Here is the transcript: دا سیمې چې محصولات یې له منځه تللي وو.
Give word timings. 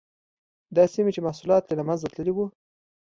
دا 0.75 0.83
سیمې 0.93 1.11
چې 1.15 1.21
محصولات 1.27 1.63
یې 1.69 1.73
له 1.79 1.83
منځه 1.87 2.07
تللي 2.13 2.33
وو. 2.33 2.45